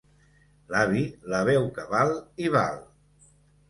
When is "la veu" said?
1.35-1.71